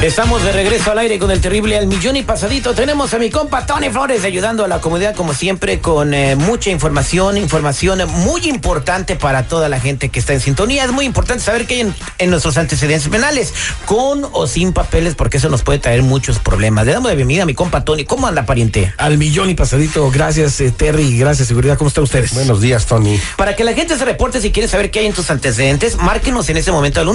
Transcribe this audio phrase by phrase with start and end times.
[0.00, 2.74] Estamos de regreso al aire con el terrible al millón y pasadito.
[2.74, 6.70] Tenemos a mi compa Tony Flores ayudando a la comunidad como siempre con eh, mucha
[6.70, 10.84] información, información muy importante para toda la gente que está en sintonía.
[10.84, 13.54] Es muy importante saber qué hay en, en nuestros antecedentes penales,
[13.86, 16.84] con o sin papeles, porque eso nos puede traer muchos problemas.
[16.84, 18.04] Le damos la bienvenida a mi compa Tony.
[18.04, 18.92] ¿Cómo anda, pariente?
[18.98, 20.10] Al millón y pasadito.
[20.10, 21.16] Gracias, eh, Terry.
[21.16, 21.78] Gracias, seguridad.
[21.78, 22.34] ¿Cómo están ustedes?
[22.34, 23.20] Buenos días, Tony.
[23.36, 26.48] Para que la gente se reporte si quiere saber qué hay en tus antecedentes, márquenos
[26.48, 27.08] en ese momento al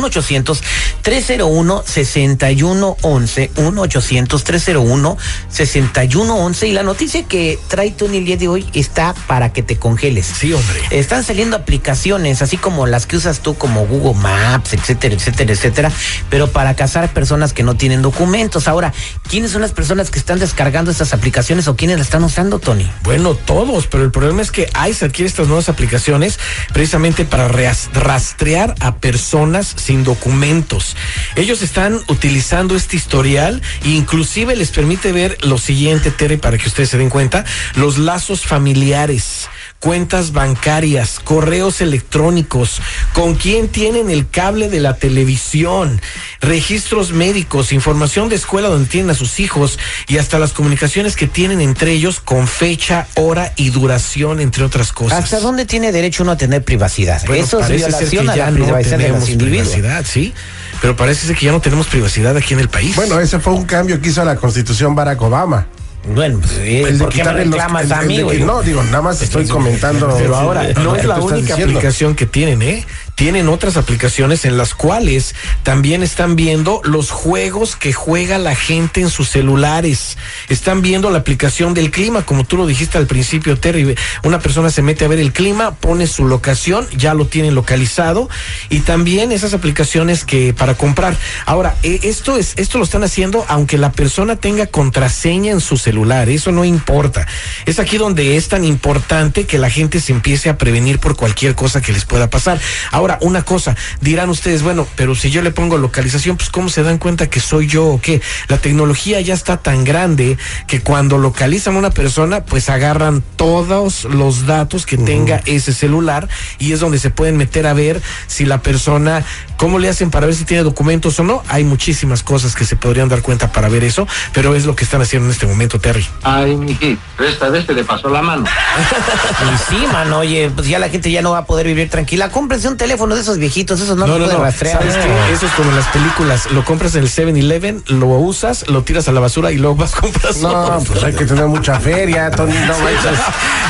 [2.67, 5.17] 1-800-301-6111.
[5.51, 6.67] 1-800-301-6111.
[6.67, 10.25] Y la noticia que trae Tony el día de hoy está para que te congeles.
[10.25, 10.81] Sí, hombre.
[10.91, 15.91] Están saliendo aplicaciones, así como las que usas tú, como Google Maps, etcétera, etcétera, etcétera,
[16.29, 18.67] pero para cazar personas que no tienen documentos.
[18.67, 18.93] Ahora,
[19.29, 22.89] ¿quiénes son las personas que están descargando estas aplicaciones o quiénes las están usando, Tony?
[23.03, 26.39] Bueno, todos, pero el problema es que ICE adquiere estas nuevas aplicaciones
[26.73, 30.95] precisamente para rastrear a personas sin documentos.
[31.35, 36.67] Ellos están utilizando este historial e inclusive les permite ver lo siguiente, Terry, para que
[36.67, 37.43] ustedes se den cuenta,
[37.75, 39.49] los lazos familiares.
[39.79, 42.81] Cuentas bancarias, correos electrónicos,
[43.13, 46.01] con quién tienen el cable de la televisión,
[46.41, 51.27] registros médicos, información de escuela donde tienen a sus hijos y hasta las comunicaciones que
[51.27, 55.25] tienen entre ellos con fecha, hora y duración, entre otras cosas.
[55.25, 57.21] ¿Hasta dónde tiene derecho uno a tener privacidad?
[57.27, 59.75] Bueno, Eso es violación a la no privacidad de los individuos.
[60.05, 60.33] sí.
[60.81, 62.95] Pero parece que ya no tenemos privacidad aquí en el país.
[62.95, 65.67] Bueno, ese fue un cambio que hizo la constitución Barack Obama.
[66.07, 68.39] Bueno, pues, de ¿por qué me los- reclamas a mí, güey?
[68.43, 70.13] No, digo, nada más estoy comentando.
[70.17, 71.77] Pero ahora, no es la única diciendo.
[71.77, 72.85] aplicación que tienen, ¿eh?
[73.15, 75.33] Tienen otras aplicaciones en las cuales
[75.63, 80.17] también están viendo los juegos que juega la gente en sus celulares.
[80.49, 83.95] Están viendo la aplicación del clima, como tú lo dijiste al principio, Terry.
[84.23, 88.29] Una persona se mete a ver el clima, pone su locación, ya lo tienen localizado.
[88.69, 91.17] Y también esas aplicaciones que para comprar.
[91.47, 95.77] Ahora, eh, esto es, esto lo están haciendo aunque la persona tenga contraseña en su
[95.77, 95.96] celular.
[96.05, 97.27] Eso no importa.
[97.65, 101.55] Es aquí donde es tan importante que la gente se empiece a prevenir por cualquier
[101.55, 102.59] cosa que les pueda pasar.
[102.91, 106.83] Ahora, una cosa, dirán ustedes, bueno, pero si yo le pongo localización, pues ¿cómo se
[106.83, 108.21] dan cuenta que soy yo o qué?
[108.47, 110.37] La tecnología ya está tan grande
[110.67, 116.27] que cuando localizan a una persona, pues agarran todos los datos que tenga ese celular
[116.59, 119.25] y es donde se pueden meter a ver si la persona,
[119.57, 121.43] cómo le hacen para ver si tiene documentos o no.
[121.47, 124.83] Hay muchísimas cosas que se podrían dar cuenta para ver eso, pero es lo que
[124.83, 126.05] están haciendo en este momento, Terry.
[126.21, 128.43] Ay, mijito, esta vez te le pasó la mano.
[128.43, 132.29] Y sí, mano, oye, pues ya la gente ya no va a poder vivir tranquila.
[132.29, 134.79] Cómprense un teléfono de esos viejitos, esos no, se pueden rastrear.
[134.79, 135.31] ¿Sabes qué?
[135.31, 136.51] Eso es como en las películas.
[136.51, 139.95] Lo compras en el 7-Eleven, lo usas, lo tiras a la basura y luego vas
[139.95, 140.93] compras No, otro.
[140.93, 142.51] pues hay que tener mucha feria, Tony.
[142.51, 142.73] No.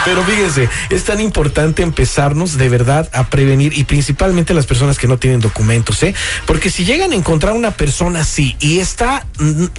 [0.04, 5.08] Pero fíjense, es tan importante empezarnos de verdad a prevenir y principalmente las personas que
[5.08, 6.16] no tienen documentos, ¿eh?
[6.48, 9.24] Porque si llegan a encontrar una persona así y está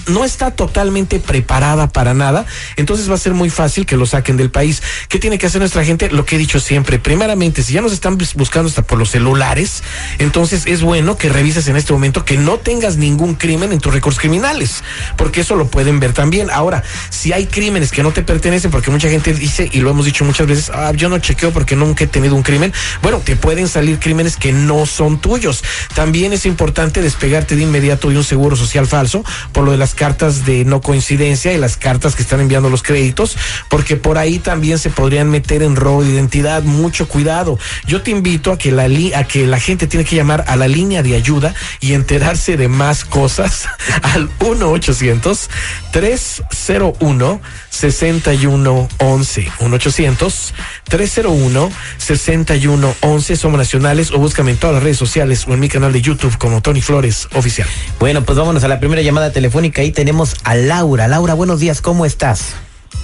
[0.07, 2.45] no está totalmente preparada para nada,
[2.77, 4.83] entonces va a ser muy fácil que lo saquen del país.
[5.09, 6.11] ¿Qué tiene que hacer nuestra gente?
[6.11, 9.11] Lo que he dicho siempre, primeramente, si ya nos están bus- buscando hasta por los
[9.11, 9.83] celulares,
[10.19, 13.93] entonces es bueno que revises en este momento que no tengas ningún crimen en tus
[13.93, 14.83] récords criminales,
[15.17, 16.51] porque eso lo pueden ver también.
[16.51, 20.05] Ahora, si hay crímenes que no te pertenecen, porque mucha gente dice, y lo hemos
[20.05, 23.37] dicho muchas veces, ah, yo no chequeo porque nunca he tenido un crimen, bueno, te
[23.37, 25.63] pueden salir crímenes que no son tuyos.
[25.95, 29.95] También es importante despegarte de inmediato de un seguro social falso por lo de las
[29.95, 33.37] cartas de no coincidencia y las cartas que están enviando los créditos,
[33.69, 36.63] porque por ahí también se podrían meter en robo de identidad.
[36.63, 37.59] Mucho cuidado.
[37.87, 40.57] Yo te invito a que la li- a que la gente tiene que llamar a
[40.57, 43.67] la línea de ayuda y enterarse de más cosas
[44.03, 45.51] al 1 800
[45.93, 47.41] 301
[47.71, 50.55] 6111 1 800
[50.89, 55.93] 301 6111 somos nacionales o búscame en todas las redes sociales o en mi canal
[55.93, 57.69] de YouTube como Tony Flores Oficial.
[58.01, 59.83] Bueno, pues vámonos a la primera llamada telefónica.
[59.83, 61.09] Ahí tenemos a Laura.
[61.09, 62.55] Laura, buenos días, ¿cómo estás?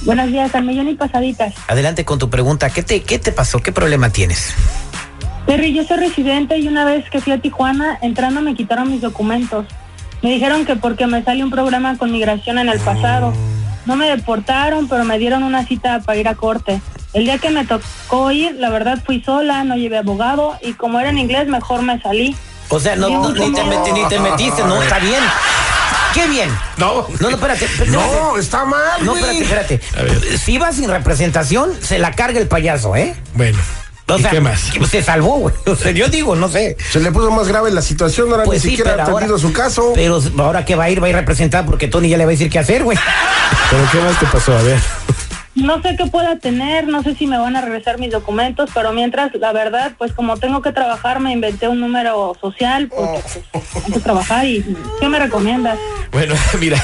[0.02, 1.54] Buenos días, al millón y pasaditas.
[1.68, 2.70] Adelante con tu pregunta.
[2.70, 3.60] ¿Qué te, qué te pasó?
[3.60, 4.52] ¿Qué problema tienes?
[5.46, 9.00] Terry, yo soy residente y una vez que fui a Tijuana, entrando me quitaron mis
[9.02, 9.66] documentos.
[10.22, 13.32] Me dijeron que porque me sale un programa con migración en el pasado.
[13.84, 16.80] No me deportaron, pero me dieron una cita para ir a corte.
[17.12, 20.98] El día que me tocó ir, la verdad fui sola, no llevé abogado y como
[20.98, 22.34] era en inglés, mejor me salí.
[22.70, 25.22] O sea, no, no, ni, te meti- ni te metiste, no, está bien.
[26.14, 26.48] ¡Qué bien!
[26.76, 27.64] No, No, no, espérate.
[27.64, 27.90] espérate.
[27.90, 29.04] No, está mal.
[29.04, 30.38] No, espérate, espérate.
[30.38, 33.14] Si vas sin representación, se la carga el payaso, ¿eh?
[33.34, 33.58] Bueno.
[34.06, 34.70] O ¿Y sea, qué más?
[34.90, 35.54] Se salvó, güey.
[35.66, 36.76] O sea, yo digo, no sé.
[36.92, 39.52] Se le puso más grave la situación, ahora Pues ni sí, siquiera ha atendido su
[39.52, 39.92] caso.
[39.94, 42.30] Pero ahora que va a ir, va a ir representada porque Tony ya le va
[42.30, 42.98] a decir qué hacer, güey.
[43.70, 44.56] ¿Pero qué más te pasó?
[44.56, 44.78] A ver.
[45.54, 48.92] No sé qué pueda tener, no sé si me van a regresar mis documentos, pero
[48.92, 53.20] mientras, la verdad, pues como tengo que trabajar, me inventé un número social, porque
[53.52, 54.64] pues, tengo que trabajar y
[55.00, 55.78] ¿qué me recomiendas?
[56.10, 56.78] Bueno, mira,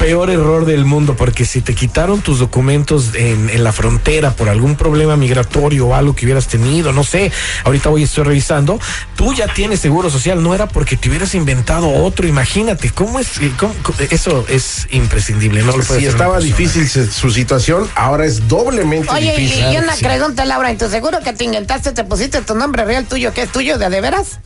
[0.00, 4.48] peor error del mundo, porque si te quitaron tus documentos en, en la frontera por
[4.48, 7.30] algún problema migratorio o algo que hubieras tenido, no sé,
[7.64, 8.80] ahorita hoy estoy revisando,
[9.14, 13.28] tú ya tienes seguro social, no era porque te hubieras inventado otro, imagínate, ¿cómo es?
[13.58, 19.10] cómo- cómo- eso es imprescindible, no lo Si estaba difícil su situación, ahora es doblemente
[19.12, 19.72] Oye, y, difícil.
[19.74, 23.04] y una pregunta, Laura, ¿en tu seguro que te inventaste te pusiste tu nombre real
[23.04, 24.38] tuyo, que es tuyo, de a de veras?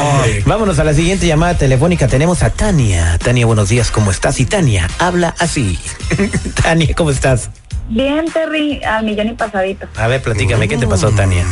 [0.46, 2.08] Vámonos a la siguiente llamada telefónica.
[2.08, 3.18] Tenemos a Tania.
[3.18, 4.40] Tania, buenos días, ¿cómo estás?
[4.40, 5.78] Y Tania, habla así.
[6.62, 7.50] Tania, ¿cómo estás?
[7.88, 9.86] Bien, Terry, al millón y pasadito.
[9.96, 11.44] A ver, platícame, ¿qué te pasó, Tania?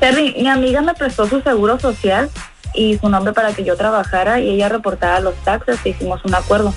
[0.00, 2.30] Terry, mi amiga me prestó su seguro social
[2.74, 6.34] y su nombre para que yo trabajara y ella reportara los taxes e hicimos un
[6.34, 6.72] acuerdo.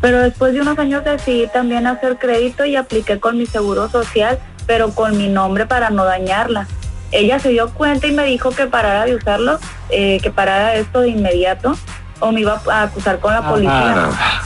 [0.00, 4.38] Pero después de unos años decidí también hacer crédito y apliqué con mi seguro social,
[4.66, 6.66] pero con mi nombre para no dañarla.
[7.10, 9.58] Ella se dio cuenta y me dijo que parara de usarlo,
[9.90, 11.76] eh, que parara esto de inmediato
[12.20, 13.94] o me iba a acusar con la policía.
[14.08, 14.42] Ah,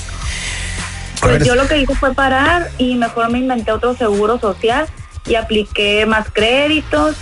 [1.22, 4.38] A ver, Pues yo lo que hice fue parar y mejor me inventé otro seguro
[4.40, 4.86] social
[5.26, 7.16] y apliqué más créditos.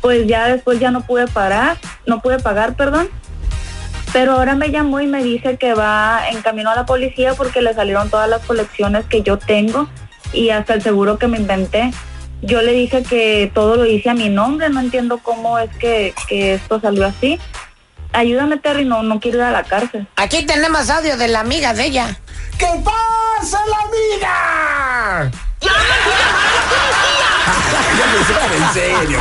[0.00, 3.08] Pues ya después ya no pude parar, no pude pagar, perdón.
[4.12, 7.62] Pero ahora me llamó y me dice que va en camino a la policía porque
[7.62, 9.88] le salieron todas las colecciones que yo tengo
[10.32, 11.90] y hasta el seguro que me inventé.
[12.46, 16.14] Yo le dije que todo lo hice a mi nombre, no entiendo cómo es que,
[16.28, 17.38] que esto salió así.
[18.12, 20.06] Ayúdame, Terry, no, no quiero ir a la cárcel.
[20.16, 22.18] Aquí tenemos audio de la amiga de ella.
[22.58, 25.30] ¿Qué pasa, la amiga?
[27.98, 29.18] En serio,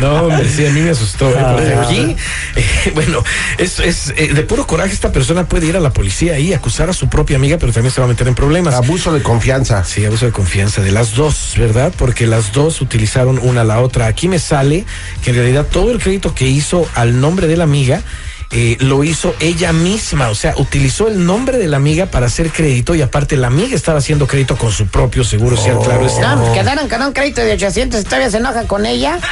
[0.00, 1.30] No, hombre, sí, a mí me asustó.
[1.30, 1.44] ¿eh?
[1.52, 1.82] Porque Ah.
[1.82, 2.16] aquí,
[2.56, 3.22] eh, bueno,
[3.58, 6.88] es, es eh, de puro coraje esta persona puede ir a la policía y acusar
[6.90, 8.74] a su propia amiga, pero también se va a meter en problemas.
[8.74, 9.84] Abuso de confianza.
[9.84, 11.92] Sí, abuso de confianza de las dos, ¿verdad?
[11.96, 14.06] Porque las dos utilizaron una a la otra.
[14.06, 14.84] Aquí me sale
[15.22, 18.02] que en realidad todo el crédito que hizo al nombre de la amiga
[18.56, 22.52] eh, lo hizo ella misma, o sea, utilizó el nombre de la amiga para hacer
[22.52, 26.36] crédito y aparte la amiga estaba haciendo crédito con su propio seguro social, claro está.
[26.36, 29.18] No, quedaron con un crédito de 800 y todavía se enoja con ella.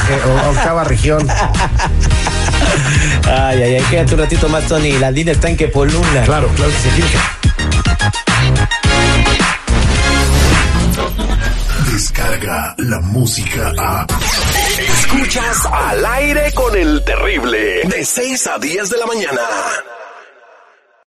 [0.48, 1.28] octava región.
[3.26, 4.92] Ay, ay, ay, quédate un ratito más, Tony.
[4.92, 6.22] La línea está en que poluna.
[6.24, 7.38] Claro, claro que se Gilca.
[11.92, 14.06] Descarga la música a.
[14.78, 17.82] Escuchas al aire con el terrible.
[17.84, 19.40] De 6 a 10 de la mañana.